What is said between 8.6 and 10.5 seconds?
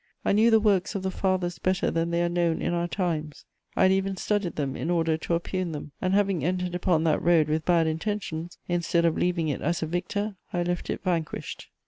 instead of leaving it as a victor,